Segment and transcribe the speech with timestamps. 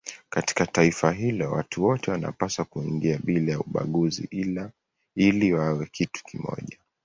[0.29, 4.45] Katika taifa hilo watu wote wanapaswa kuingia bila ya ubaguzi
[5.15, 6.77] ili wawe kitu kimoja.